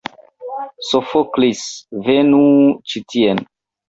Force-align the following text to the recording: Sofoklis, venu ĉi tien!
Sofoklis, 0.85 1.61
venu 2.07 2.39
ĉi 2.95 3.03
tien! 3.15 3.43